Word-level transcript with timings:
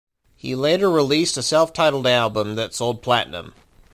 He 0.35 0.55
later 0.55 0.89
released 0.89 1.37
a 1.37 1.43
self-titled 1.43 2.07
album 2.07 2.55
that 2.55 2.73
sold 2.73 3.03
platinum. 3.03 3.53